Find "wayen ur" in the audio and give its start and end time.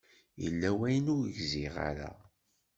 0.77-1.23